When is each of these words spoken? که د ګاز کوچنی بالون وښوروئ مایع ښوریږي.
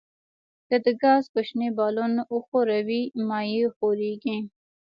که 0.67 0.75
د 0.85 0.87
ګاز 1.01 1.23
کوچنی 1.33 1.69
بالون 1.77 2.13
وښوروئ 2.33 3.03
مایع 3.29 3.65
ښوریږي. 3.75 4.37